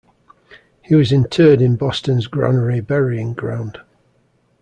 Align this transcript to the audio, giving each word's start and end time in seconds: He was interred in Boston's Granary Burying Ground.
He 0.81 0.95
was 0.95 1.11
interred 1.11 1.61
in 1.61 1.75
Boston's 1.75 2.25
Granary 2.25 2.79
Burying 2.79 3.35
Ground. 3.35 3.77